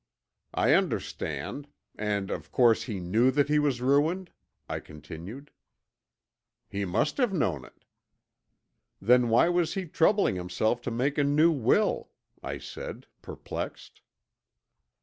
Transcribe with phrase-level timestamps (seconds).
[0.55, 1.67] "I understand.
[1.95, 4.31] And, of course he knew that he was ruined?"
[4.67, 5.51] I continued.
[6.67, 7.85] "He must have known it."
[8.99, 12.09] "Then why was he troubling himself to make a new will?"
[12.41, 14.01] I said, perplexed.